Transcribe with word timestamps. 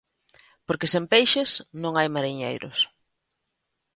Porque 0.65 0.91
sen 0.93 1.03
peixes 1.13 1.51
non 1.81 1.93
hai 1.95 2.07
mariñeiros. 2.15 2.79